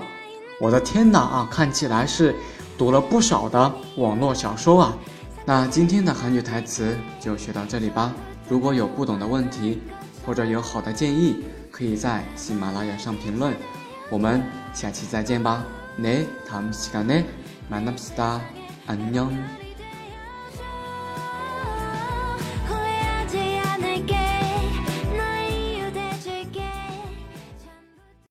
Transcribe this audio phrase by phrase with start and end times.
[0.59, 2.35] 我的天哪啊，看起来是
[2.77, 4.97] 读了不少的网络小说啊。
[5.45, 8.13] 那今天的韩语台词就学到这里吧。
[8.47, 9.81] 如果有不懂的问题
[10.25, 13.53] 或者有好的建议，可以在喜马拉雅上评论。
[14.09, 14.43] 我们
[14.73, 15.63] 下期再见吧。
[15.99, 17.25] 네, 다음 시간에
[17.69, 18.39] 만납시다.
[18.87, 19.64] 안녕.